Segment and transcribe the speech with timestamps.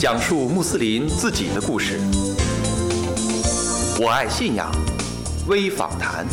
[0.00, 1.98] 讲述穆斯林自己的故事。
[4.00, 4.70] 我爱信仰
[5.48, 6.24] 微访谈。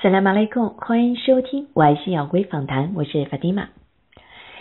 [0.00, 3.70] 萨拉马雷贡，欢迎收听我爱信仰微访谈，我是法蒂玛。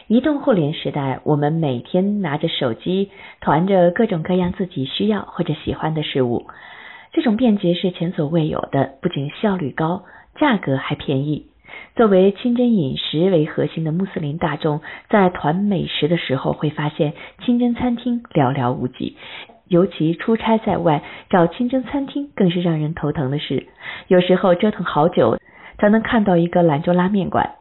[0.07, 3.11] 移动互联时代，我们每天拿着手机，
[3.41, 6.47] 团着各种各样自己需要或者喜欢的事物。
[7.13, 10.01] 这种便捷是前所未有的，不仅效率高，
[10.39, 11.45] 价格还便宜。
[11.99, 17.11] 作为清真饮食为核心的穆斯林大众，在团美食的时候，会发现
[17.43, 19.17] 清真餐厅寥寥无几。
[19.67, 23.67] 尤其出差在外，找清真餐厅更是让人头疼的事。
[24.07, 25.39] 有时候折腾好久，
[25.77, 27.55] 才能看到一个兰州拉面馆。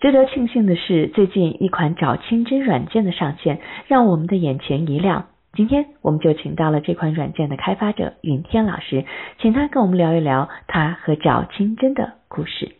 [0.00, 5.26] 值得庆幸的是，最近一款找清真软件的上线，让我们的眼前一亮。
[5.52, 9.04] 今天我们就请到了这款软件的开发者云天老师，
[9.38, 12.72] 请他跟我们聊一聊他和找清真的故事。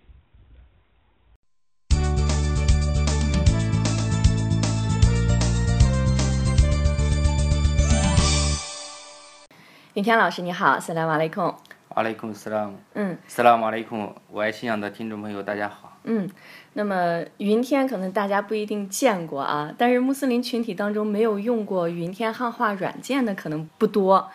[9.97, 11.55] 云天老师你好，斯拉瓦雷控。
[11.95, 12.77] 阿雷控斯拉姆。
[12.93, 15.97] 嗯，斯拉姆阿雷控，我爱信仰的听众朋友，大家好。
[16.05, 16.29] 嗯，
[16.75, 24.29] 那么云天可能大家不一定见过啊，但是穆斯林群体当中没有用过云天汉化软件的可能不多。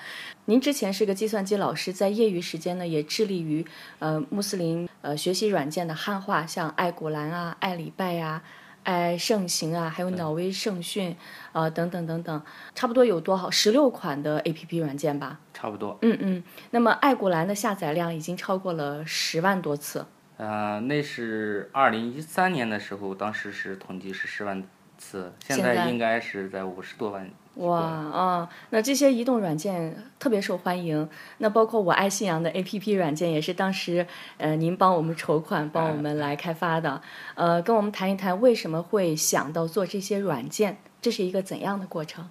[0.46, 3.64] 您之前是个计算机老师，在业余时间呢也致力于
[4.00, 8.42] 呃穆斯林呃学习软件的汉化，像爱古兰啊、爱礼拜呀、
[8.84, 11.16] 爱盛行啊，还有脑威圣训
[11.52, 12.42] 呃等等等等，
[12.74, 15.40] 差不多有多少十六款的 A P P 软件吧？
[15.54, 15.98] 差不多。
[16.02, 20.06] 嗯嗯，那么爱古兰的下载量已经超过了十万多次。
[20.38, 24.64] 呃，那是二零一三年的时候，当时是统计是十万
[24.98, 27.30] 次，现在应该是在五十多万。
[27.56, 31.08] 哇啊，那这些移动软件特别受欢迎。
[31.40, 37.02] 那包括我爱信仰的 APP 软件，也是当时呃您帮我们筹款、帮我们来开发的。
[37.36, 42.30] 呃，跟我们谈一谈为什么会想到做这些软件，这是一个怎样的过程？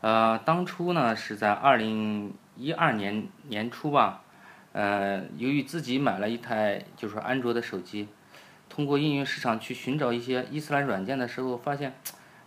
[0.00, 4.22] 呃，当初呢是在二零一二年年初吧。
[4.72, 8.08] 呃，由于自己买了一台就是安卓的手机，
[8.68, 11.94] 通过应用市场去寻找一些伊斯兰软件的时候，发现，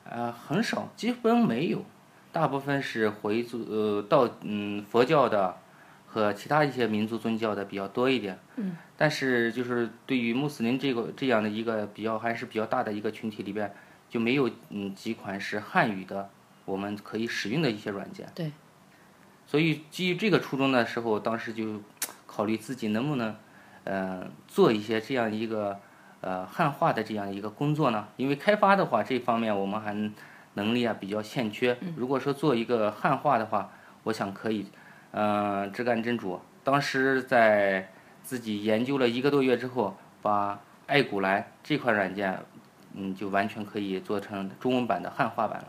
[0.04, 1.86] 呃，很少，基本没有，
[2.32, 5.56] 大部分是回族呃道嗯佛教的
[6.08, 8.38] 和其他一些民族宗教的比较多一点。
[8.56, 8.78] 嗯。
[8.98, 13.74] 但是就是对于穆斯林这个这样的一个比较还是比较大的一个群体里边，
[14.10, 16.30] 就没有嗯几款是汉语的，
[16.66, 18.28] 我们可以使用的一些软件。
[18.34, 18.52] 对。
[19.46, 21.82] 所以基于这个初衷的时候，当时就。
[22.28, 23.36] 考虑自己能不能，
[23.84, 25.80] 呃，做一些这样一个
[26.22, 28.10] 呃汉化的这样一个工作呢？
[28.16, 29.92] 因为开发的话，这方面我们还
[30.58, 31.78] 能力啊比较欠缺。
[31.96, 33.72] 如果说做一个汉化的话，
[34.04, 34.66] 我想可以，
[35.12, 36.38] 呃，直干真主。
[36.66, 37.90] 当时在
[38.22, 42.38] 自己研究了一个多月之后，把爱古兰这款软件，
[42.94, 45.68] 嗯，就完全可以做成中文版的汉化版了。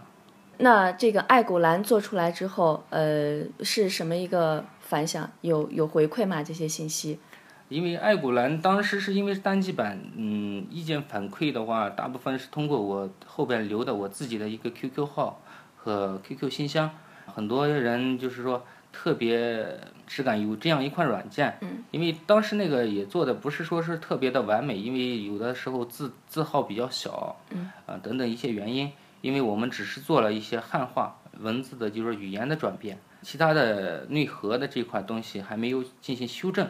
[0.59, 4.65] 那这个爱古兰做出来之后，呃，是什么一个？
[4.89, 6.43] 反响有有回馈吗？
[6.43, 7.21] 这些信息？
[7.69, 15.43] 因为爱古兰当时是因为单机版，嗯，意见反馈的话，大部分是通过我后边留的我自己的一个 QQ 号
[15.77, 16.91] 和 QQ 信箱，
[17.27, 28.91] 很多人就是说特别只敢有这样一款软件，嗯，因为当时那个也做的不是说是特别的完美，因为有的时候字字号比较小，嗯，啊等等一些原因，
[29.21, 32.99] 因为我们只是做了一些汉化文字的，就是语言的转变。
[33.21, 36.67] 其他的内核的这块东西还没有进行修正，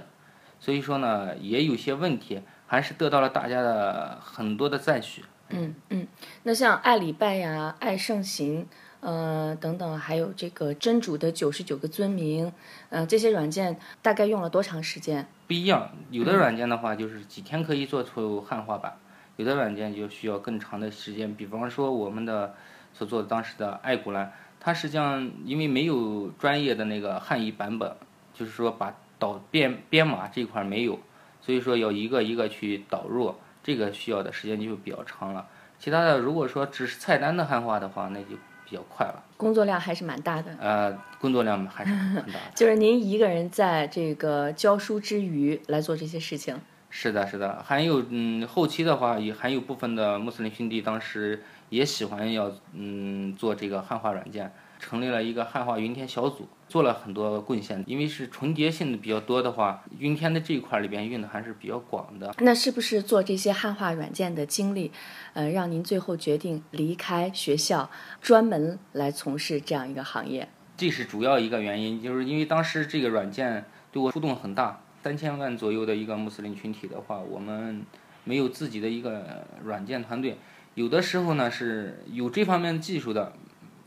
[0.61, 5.25] 所以说呢，也有些问题，还是得到了大家的很多的赞许。
[5.51, 6.07] 嗯嗯，
[6.43, 8.67] 那像爱礼拜呀、爱圣行，
[9.01, 12.53] 呃等等，还有这个真主的九十九个尊名，
[12.91, 15.27] 呃，这些软件大概用了多长时间？
[15.47, 18.97] 不一样，有的软件的话就是几天可以做出汉化版，
[19.37, 21.35] 有的软件就需要更长的时间。
[21.35, 22.55] 比方说我们的
[22.93, 24.33] 所做的当时的爱古兰。
[24.61, 27.95] 它实际上因为没有专业的那个汉译版本，
[28.35, 30.99] 就是说把导编编码这块没有，
[31.41, 35.47] 所以说要一个一个去导入，这个需要的时间就比较长了。
[35.79, 38.37] 其他的如果说只是菜单的汉化的话，那就
[38.69, 39.23] 比较快了。
[39.37, 40.55] 工作量还是蛮大的。
[40.61, 42.51] 呃，工作量还是很大的。
[42.57, 46.61] 就是您一个人在这个教书之余来做这些事情。
[46.91, 51.43] 是的，是的，还有嗯，后期的话也还有部分的穆斯林兄弟当时。
[51.71, 57.83] 也喜欢要嗯做这个汉化软件，成立了一个汉化云天小组，做了很多贡献。
[57.87, 62.33] 因为是重叠性的比较多的话，云天的这一块里边用的还是比较广的。
[62.39, 64.93] 那是不是做这些汉化软件的经历，
[65.33, 70.49] 呃，让您最后决定离开学校，专门来从事这样一个行业？
[70.77, 74.81] 这是主要一个原因，就是因为当时这个软件对我触动很大。
[75.03, 77.85] 三千万左右的一个穆斯林群体的话，我们。
[78.25, 80.37] 没有自己的一个软件团队，
[80.75, 83.33] 有的时候呢是有这方面技术的，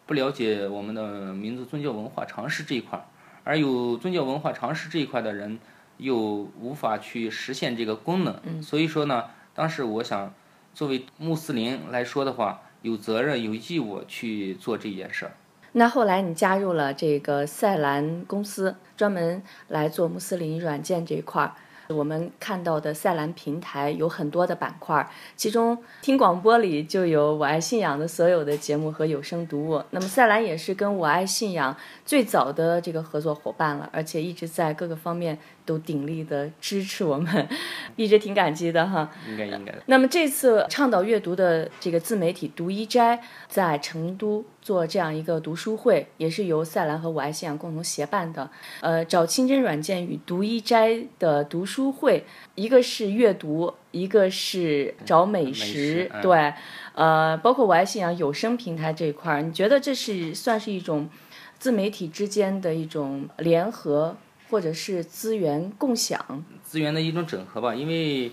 [0.06, 3.06] 不了解我们的民族宗教文化常识这一块儿，
[3.44, 5.60] 而有宗教文化常识这一块的人
[5.98, 6.16] 又
[6.60, 10.34] 无法去实现这个功能，所以说呢，当时我想
[10.74, 15.32] 作为穆斯林来说的话，有责任有义务去做这件事儿。
[15.74, 21.56] 那后来你加入了这个赛兰公司，专门来做穆斯林软件这一块儿。
[21.92, 29.84] 我们看到的赛兰平台有很多的板块，其中听广播里就有我爱信仰的所有的节目和有声读物。
[29.92, 37.48] 那么赛兰也是跟我爱信仰最早的这个合作伙伴了，而且一直在各个方面都鼎力的支持我们，
[37.96, 39.10] 一直挺感激的哈。
[39.30, 39.84] 应该应该的。
[39.88, 48.50] 那么这次倡导阅读的这个自媒体读一斋在成都做这样一个读书会，也是由赛兰和我爱信仰共同协办的。
[48.82, 52.24] 呃，找清真软件与读一斋的读书会，
[52.56, 56.54] 一个是阅读，一个是找美食，食嗯对，
[56.94, 61.10] 呃，包括我爱信仰有声平台这一块儿，你觉得这是算是一种
[61.58, 64.16] 自媒体之间的一种联合，
[64.50, 66.44] 或者是资源共享？
[66.64, 68.32] 资源的一种整合吧，因为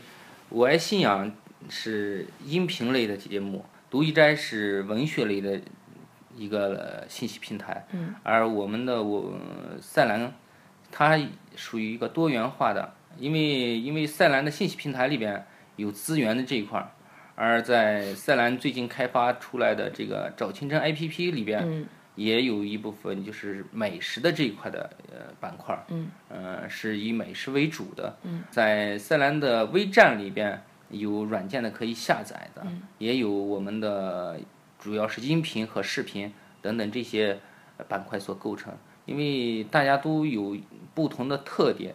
[0.51, 1.33] 我爱信仰
[1.71, 5.61] 是音频类的节目，读一斋是文学类的
[6.39, 9.33] 一个呃信息平台，嗯，而我们的我
[9.81, 10.33] 赛兰，
[10.91, 11.19] 它
[11.57, 15.45] 属于一个多元化的，因为因为赛兰的信息平台里边
[15.77, 16.91] 有资源的这一块儿，
[17.35, 21.87] 而在赛兰最近开发出来的这个找清真 APP 里边，嗯。
[22.19, 28.17] 也有一部分就是美食的这一块的呃板块儿，嗯，呃，是以美食为主的。
[28.25, 30.61] 嗯，在赛兰的微站里边
[30.91, 32.67] 有软件的可以下载的，
[32.99, 34.37] 也有我们的
[34.79, 36.33] 主要是音频和视频
[36.63, 37.41] 等等这些
[37.77, 38.73] 呃板块所构成。
[39.07, 40.57] 因为大家都有
[40.95, 41.95] 不同的特点，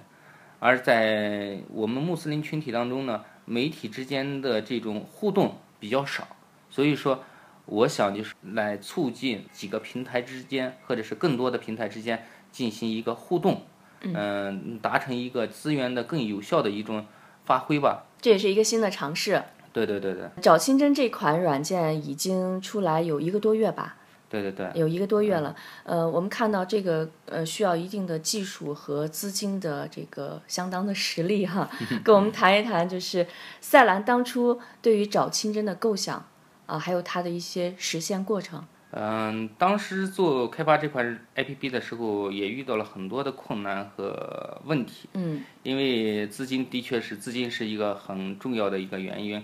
[0.59, 6.27] 而在我们穆斯林群体当中呢，媒体之间的这种互动比较少，
[6.69, 7.23] 所以说。
[7.65, 13.61] 我想就是来促进几个平台之间，或者是更多的平台之间进行一个互动，
[14.01, 17.05] 嗯、达成一个资源的更有效的一种
[17.45, 18.03] 发挥吧。
[18.19, 19.41] 这也是一个新的尝试。
[19.73, 23.97] 对对对对找清真这款软件已经出来有一个多月吧，
[24.29, 25.55] 对对对，有一个多月了。
[25.83, 31.69] 呃，我们看到这个呃需要一定的技术和资金的这个相当的实力哈，
[32.05, 33.25] 跟我们谈一谈，就是
[33.59, 36.23] 赛兰当初对于找清真的构想
[36.65, 38.63] 啊、还有它的一些实现过程。
[38.95, 45.09] 嗯，当时做开发这款 APP 的时候，也遇到了很多的困难和问题。
[45.15, 49.43] 嗯因为资金的确是资金是一个很重要的一个原因，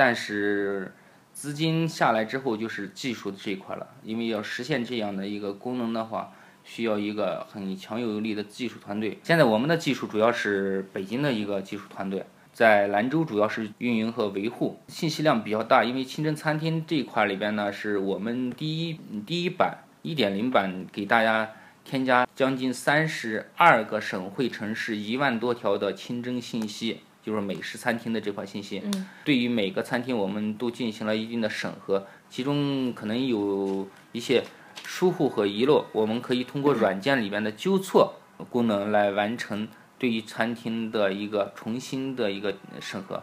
[0.00, 0.94] 但是
[1.34, 6.32] 资金下来之后就是技术这一块了，因为要实现这样的一个功能的话，
[6.64, 9.18] 需要一个很强有力的技术团队。
[9.22, 12.24] 现在我们的技术主要是北京的一个技术团队。
[12.50, 15.84] 在兰州主要是运营和维护，信息量比较大。
[15.84, 21.50] 因为清真餐厅这一块里边呢，是我们第一第一版一点零版给大家
[21.84, 28.82] 添加将近三十二个省会城市一万多条的清真信息，就是美食餐厅的这块信息。
[28.84, 34.42] 嗯对于每个餐厅，我们都进行了一定的审核，其中可能有一些
[34.84, 38.14] 疏忽和遗漏，我们可以通过软件里边的纠错
[38.48, 39.68] 功能来完成
[39.98, 43.22] 对于餐厅的一个重新的一个审核。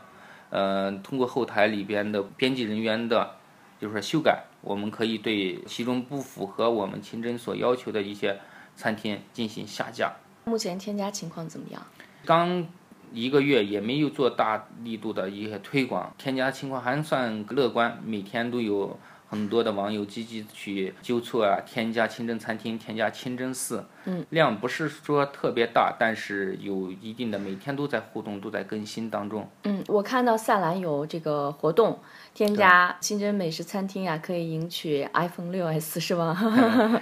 [0.49, 3.35] 呃，通过后台里边的编辑人员的，
[3.81, 8.39] 就是说修改，我们可以对其中不符合我们清真所要求的一些
[8.75, 10.13] 餐厅进行下架。
[10.45, 11.85] 目前添加情况怎么样？
[12.23, 12.65] 刚
[13.13, 18.97] 一个月也没有做大力度的一些推广，添加情况还算乐观，每天都有
[19.29, 29.49] 很多的网友积极去纠错啊，添加清真餐厅，添加清真寺，嗯，量不是说特别大，但是有一定的，每天都在互动，都在更新当中。
[29.63, 31.99] 嗯，我看到赛兰有这个活动，
[32.33, 37.01] 添加清真美食餐厅啊，可以赢取 iPhone 六 S 是吗？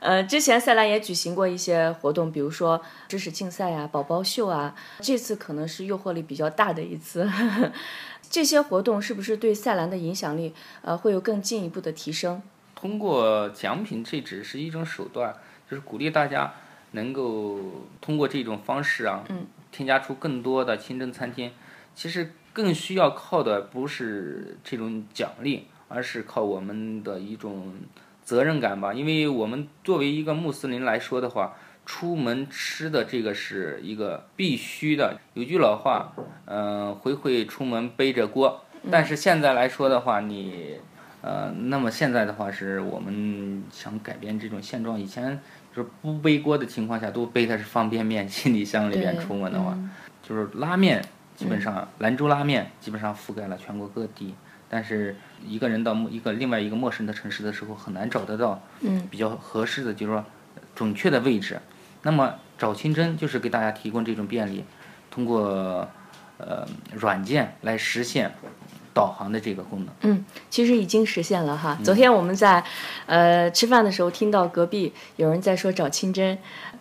[0.00, 7.30] 呃，之前赛兰也举行过一些活动，比如说知识竞赛啊、宝宝秀啊，这次可能是诱惑力比较大的一次。
[8.30, 12.40] 这些活动是不是对赛兰的影响力呃会有更进一步的提升？
[12.74, 15.34] 通过奖品，这只是一种手段，
[15.70, 16.54] 就是鼓励大家
[16.92, 17.58] 能够
[18.00, 21.52] 通过这种方式啊，嗯，添加出更多的清真餐厅。
[21.94, 27.74] 其实更需要靠的不是这种奖励，而是靠我们的一种
[28.30, 28.94] 责任感吧。
[28.94, 35.18] 因为我们作为一个穆斯林来说的话，出门吃的这个是一个必须的。
[35.34, 36.12] 有句老话，
[36.44, 38.62] 嗯、回回出门背着锅。
[38.88, 40.76] 但是现在来说的话，你，
[41.22, 44.96] 呃，那么现在的话是我们想改变这种现状。
[44.96, 45.40] 以前
[45.74, 49.90] 就是不背锅的情况下，都背的是方便面，行李箱里边出门的话，嗯
[50.22, 51.02] 就是拉面。
[51.36, 54.34] 基本上兰州拉面基本上覆盖了全国各地。
[54.72, 58.62] 但是一个人到一个另外一个陌生的城市的时候，很难找得到
[59.10, 60.24] 比较合适的，就是说
[60.76, 61.60] 准确的位置。
[62.02, 64.64] 那么找清真就是给大家提供这种便利，
[65.10, 65.86] 通过
[66.38, 68.32] 呃软件来实现
[68.94, 69.94] 导航的这个功能。
[70.02, 71.76] 嗯，其实已经实现了哈。
[71.84, 72.64] 昨天我们在
[73.06, 76.38] 呃吃饭的时候听到隔壁有人在说找清真，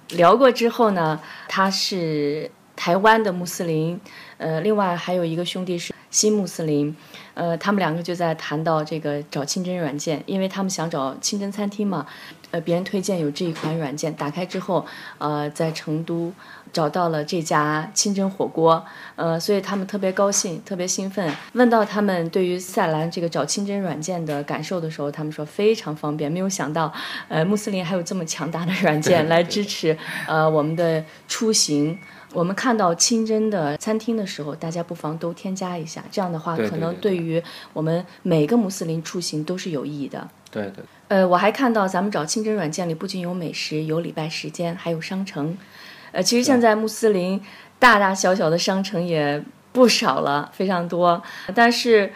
[0.10, 2.50] 聊过之后呢，他是
[2.80, 4.00] 台湾的穆斯林，
[4.38, 6.96] 呃，另外还有一个兄弟是新穆斯林。
[7.34, 12.06] 呃，他们两个就在谈到这个找清真软件，因为他们想找清真餐厅嘛。
[12.52, 14.84] 呃，别人推荐有这一款软件，打开之后，
[15.18, 16.34] 呃，在成都
[16.74, 18.84] 找到了这家清真火锅，
[19.18, 21.32] 呃，所以他们特别高兴，特别兴奋。
[21.54, 26.92] 问到他们对于赛兰这个找清真软件的感受的时候，他们说非常方便，没有想到，
[27.28, 29.96] 呃，穆斯林还有这么强大的软件来支持
[30.28, 32.00] 呃我们的出行。
[32.34, 37.42] 我们看到清真的餐厅的时候，大家不妨都添加一下，这样的话可能对于
[37.74, 40.28] 我们每个穆斯林出行都是有意义的。
[40.52, 40.84] 对对。
[41.08, 45.58] 呃，我还看到咱们找清真软件里不仅有美食，有礼拜时间，还有商城。
[46.12, 47.42] 呃，其实现在穆斯林
[47.80, 51.22] 大大小小的商城也不少了，非常多。
[51.56, 52.12] 但是。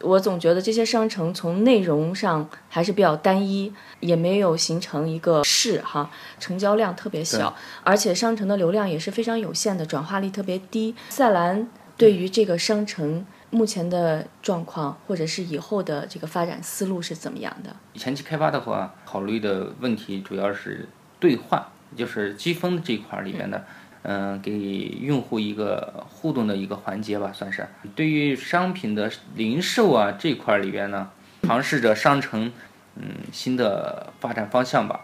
[0.00, 10.94] 我总觉得这些商城从内容上还是比较单一，也没有形成一个势哈，成交量特别小，而且商城的流量也是非常有限的，转化率特别低。
[11.08, 17.74] 赛兰对于这个商城目前的状况，或者是以后的这个发展思路是怎么样的？
[17.94, 20.88] 前期开发的话，考虑的问题主要是
[21.18, 21.64] 兑换，
[21.96, 23.58] 就是积分这一块里面的。
[23.58, 23.64] 嗯，
[24.08, 27.66] 嗯给用户一个互动的一个环节吧，算是。
[27.96, 31.10] 对于商品的零售啊这块里边呢，
[31.42, 32.52] 尝试着商城，
[32.94, 35.00] 嗯，新的发展方向吧。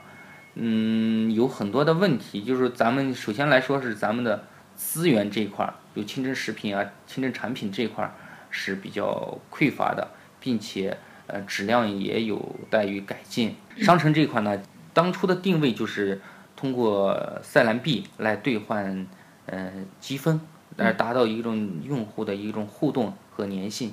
[0.55, 4.45] 嗯，有很多的问题，就是咱们首先来说是咱们的
[4.77, 8.09] 资源这一块，有清真食品啊、清真产品这一块
[8.51, 13.57] 是比较匮乏的，并且呃质量也有待于改进。
[13.79, 16.21] 商城这一块呢，当初的定位就是。
[16.62, 19.04] 通过赛兰币来兑换，
[19.47, 20.40] 呃，积分，
[20.76, 23.92] 来达到一种用户的一种互动和粘性。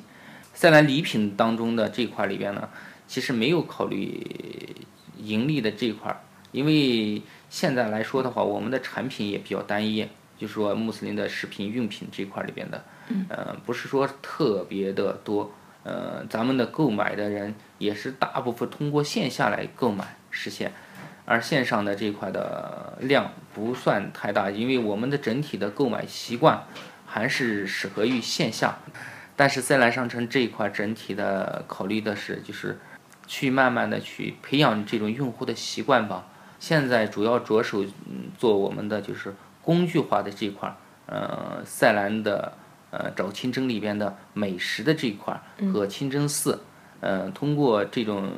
[0.54, 2.70] 赛兰礼品当中的这块里边呢，
[3.08, 4.24] 其实没有考虑
[5.18, 6.16] 盈利的这块，
[6.52, 10.08] 因为现在来说的话，我们的产品也比较单一，
[10.38, 12.84] 就是说穆斯林的食品用品这块里边的，
[13.30, 20.72] 呃，不是说特别的多，呃，咱们的购买的人也是大部分通过线下来购买实现。
[21.30, 26.64] 而线上的这块的量不算太大，因为我们的整体的购买习惯
[27.06, 28.80] 还是适合于线下。
[29.36, 32.80] 但是赛兰商城这一块整体的考虑的是，就是
[33.28, 36.26] 去慢慢的去培养这种用户的习惯吧。
[36.60, 37.86] 现在主要着手
[38.36, 42.54] 做我们的就是工具化的这一块，呃，赛兰的
[42.90, 45.40] 呃找清真里边的美食的这一块
[45.72, 46.64] 和清真寺，
[47.02, 48.32] 嗯，通过这种。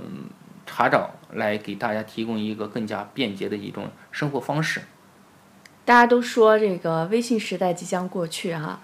[0.63, 4.81] 查找来给大家提供一个更加便捷的一种生活方式。
[5.85, 8.81] 大家都说这个微信时代即将过去哈，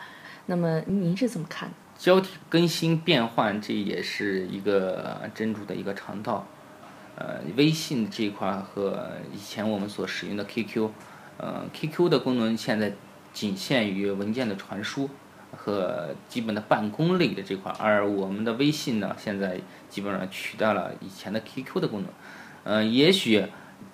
[0.48, 1.72] 那么您是怎么看？
[1.98, 6.48] 交替更新变换，这也是一个真主的一个常道。
[7.16, 10.90] 呃，微信这一块和以前我们所使用的 QQ，
[11.38, 12.94] 呃，QQ 的功能现在
[13.34, 15.10] 仅限于文件的传输。
[15.56, 19.58] 和基本的办公类的这块，而我们的微信呢，现在
[19.90, 22.10] 基本上取代了以前的 QQ 的功能。
[22.68, 23.46] 嗯，也许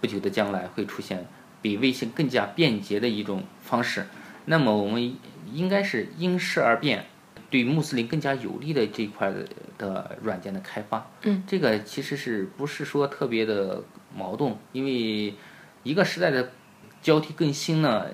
[0.01, 1.25] 不久的将来会出现
[1.61, 4.07] 比微信更加便捷的一种方式。
[4.45, 5.15] 那么我们
[5.51, 7.05] 应该是因势而变，
[7.49, 9.31] 对穆斯林更加有利的这一块
[9.77, 11.09] 的软件的开发。
[11.21, 13.83] 嗯，这个其实是不是说特别的
[14.15, 14.55] 矛盾？
[14.71, 15.33] 因为
[15.83, 16.51] 一个时代的
[17.01, 18.07] 交替更新呢，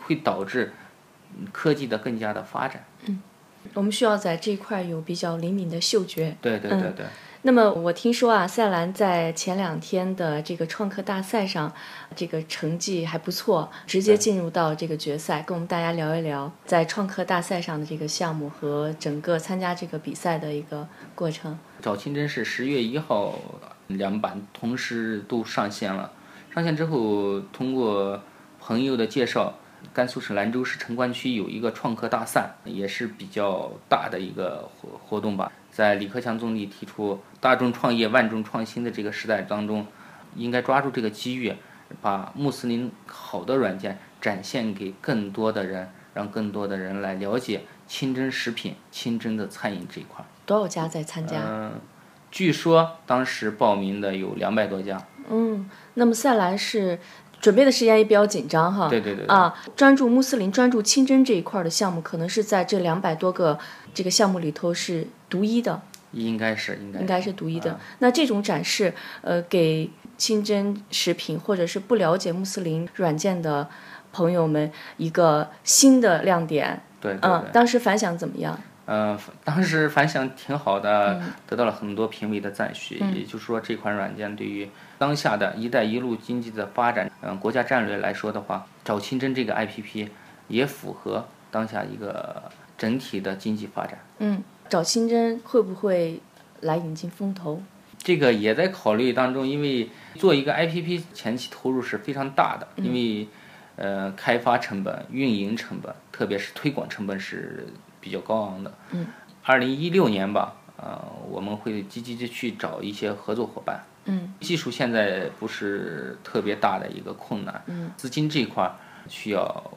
[0.00, 0.72] 会导致。
[1.52, 3.20] 科技的更加的发展，嗯，
[3.74, 6.34] 我们需要在这一块有比较灵敏的嗅觉。
[6.40, 7.06] 对对对对。
[7.42, 11.72] 那么我听说啊，赛兰在前两天的这个创客大赛上，
[12.16, 15.40] 这个成绩还不错，直接进入到这个决赛。
[15.42, 21.56] 跟我们大家聊一聊在创客大赛上的这个项目和整个参加这个比赛的一个过程。
[21.80, 23.38] 找清真是十月一号
[23.86, 26.10] 两版同时都上线了，
[26.52, 28.20] 上线之后通过
[28.60, 29.54] 朋友的介绍。
[29.94, 35.52] 甘肃省兰州市城关区有一个创客大赛，也是比较大的一个活活动吧。
[35.78, 39.86] 在李克强总理提出“大众创业，万众创新”的这个时代当中，
[40.34, 41.54] 应该抓住这个机遇，
[42.02, 50.24] 把穆斯林好的软件展现给更多的人，让更多的人来了解清真食品、清真的餐饮这一块。
[50.44, 51.36] 多少家在参加？
[51.46, 51.80] 嗯，
[52.28, 55.00] 据说当时报名的有两百多家。
[55.30, 56.98] 嗯，那么赛兰是。
[57.40, 58.88] 准备的时间也比较紧张哈。
[58.88, 63.58] 对对对对啊，专注穆斯林、专注清真这一块儿的项目，可能是在这两百多个
[63.94, 65.80] 这个项目里头是独一的，
[66.12, 67.72] 应该是应该应该是独一的。
[67.72, 68.92] 啊那这种展示，
[69.22, 73.68] 呃，给清真食品或者是不了解穆斯林软件的
[74.12, 76.82] 朋友们一个新的亮点。
[77.00, 77.50] 对对嗯，对。
[77.52, 78.58] 当时反响怎么样？
[78.86, 82.96] 呃，当时反响挺好的，嗯得到了很多评委的赞许。
[83.14, 84.68] 也就是说，这款软件对于
[84.98, 90.08] 当下的一带一路经济的发展，嗯、国家战略来说的话，找清真这个 APP
[90.48, 92.42] 也符合当下一个
[92.76, 93.98] 整体的经济发展。
[94.18, 96.20] 嗯，找清真会不会
[96.60, 97.62] 来引进风投？
[97.96, 103.28] 这个也在考虑当中，因为做一个 APP 前期投入是非常大的，因为
[103.76, 107.66] 呃开发成本、运营成本，特别是推广成本是
[108.00, 108.72] 比较高昂的。
[108.90, 109.06] 嗯。
[109.44, 111.00] 二零一六年吧，呃，
[111.30, 113.82] 我们会积极的去找一些合作伙伴。
[114.08, 118.74] 嗯技术现在不是特别大的一个困难，嗯，资金这一块
[119.06, 119.72] 需要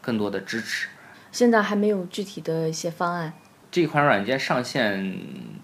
[0.00, 0.88] 更多的支持。
[1.32, 3.32] 现在还没有具体的一些方案。
[3.70, 5.16] 这款软件上线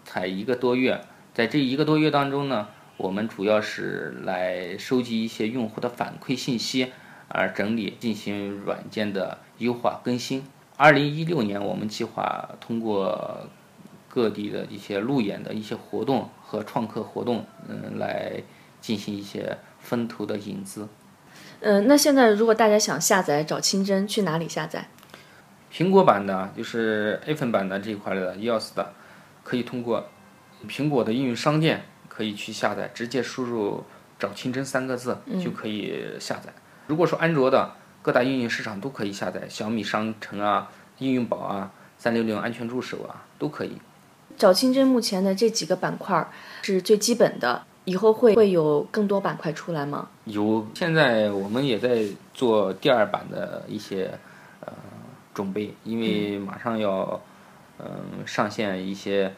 [0.05, 1.01] 才一个多月，
[1.35, 6.93] 在这一个多月当中呢，我们主要是来收集一些用户的反馈信息，
[7.27, 10.45] 而整理进行软件的优化更新。
[10.77, 13.49] 二零一六年，我们计划通过
[14.17, 18.33] 各地的一些路演的一些活动和创客活动，嗯，来
[18.81, 20.89] 进行一些风投的引资。
[21.61, 24.89] 呃，那现在如果大家想下载找清真，去哪里下载？
[25.71, 28.95] 苹果版的，就是 iPhone 版的这一块的 iOS 的，
[29.45, 30.07] 可以通过
[30.67, 33.85] 苹果的应用商店可以去下载，直接输入
[34.19, 36.51] “找清真”三个字就可以下载。
[36.87, 37.71] 如果说安卓的，
[38.01, 40.71] 各大应用市场都可以下载，小米商城啊、
[41.01, 43.77] 应用宝啊、三六零安全助手啊都可以。
[44.37, 46.29] 找清真目前的这几个板块
[46.63, 50.09] 是最基本的，以后会会有更多板块出来吗？
[50.25, 54.19] 有，现在我们也在做第二版的一些
[54.61, 54.73] 呃
[55.35, 57.21] 准备，因为马上要
[57.79, 59.35] 嗯、上线一些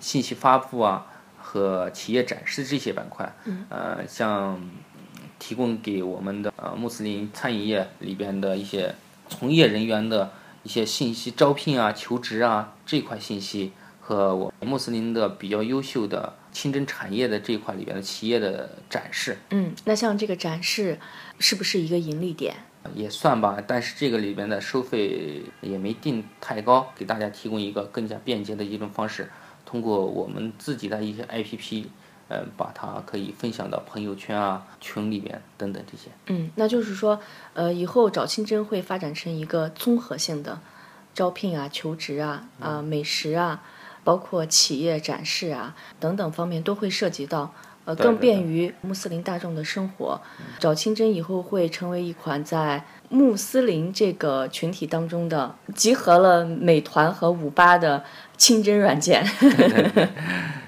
[0.00, 1.06] 信息发布啊
[1.38, 3.32] 和企业展示这些板块，
[3.68, 4.60] 呃，像
[5.38, 8.92] 提供给我们的呃穆斯林餐饮业里边的一些
[9.28, 10.32] 从业人员的
[10.64, 13.70] 一些信息，招聘啊、求职啊这块信息
[14.02, 19.38] 和我穆斯林的比较优秀的清真产业的这一块里边的企业的展示。
[19.50, 20.98] 嗯，那像这个展示
[21.38, 22.56] 是不是一个盈利点？
[22.96, 29.30] 也算吧，但是这个里边的收费也没定太高，给大家提供一个更加便捷的一种方式，
[29.64, 31.84] 通过我们自己的一些 APP，
[32.26, 36.10] 呃，把它可以分享到朋友圈啊、群里边等等这些。
[36.26, 37.20] 嗯，那就是说，
[37.54, 40.60] 呃，以后找清真会发展成一个综合性的
[41.14, 43.62] 招聘啊、求职啊、啊、美食啊，
[44.04, 47.52] 包括企业展示啊等等方面都会涉及到。
[47.84, 50.20] 呃，更便于穆斯林大众的生活。
[50.60, 58.04] 找清真以后会成为一款在穆斯林这个群体当中的集合了美团和五八的
[58.36, 59.26] 清真软件。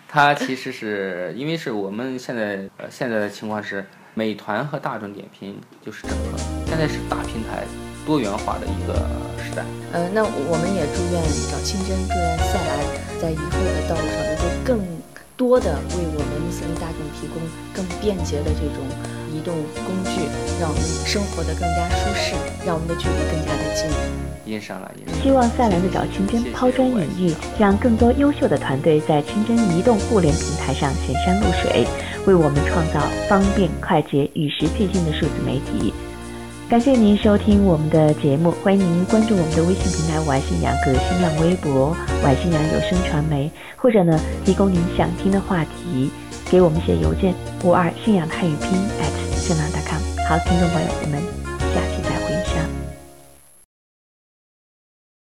[0.09, 7.65] 它其实是因为是我们现在呃现在的情况是，美团和大众点评就是整合，现在是大平台
[8.07, 8.95] 多元化的一个
[9.43, 9.65] 时代。
[9.93, 12.79] 呃，那我们也祝愿找清真，祝愿赛兰
[13.21, 14.79] 在以后的道路上能够更
[15.37, 18.83] 多的为我们穆斯林大众提供更便捷的这种
[19.33, 19.55] 移动
[19.87, 20.27] 工具，
[20.61, 22.35] 让我们生活的更加舒适，
[22.67, 23.91] 让我们的距离更加的近。
[24.47, 25.23] 印上了，印上。
[25.23, 31.87] 希望赛兰的找清真抛砖引玉，让更多优秀的团队在清真移动互联平台上显山露水，
[32.27, 35.95] 为我们创造方便、快捷、与时俱进的数字媒体。
[36.69, 46.11] 感谢您收听我们的节目，欢迎您关注我们的微信平台“我爱信仰”和新浪微博“我爱信仰有声传媒”，或者呢提供您想听的话题，
[46.51, 50.01] 给我们写邮件五二信仰汉语拼 at 新浪 .com。
[50.27, 51.23] 好，听众朋友，我们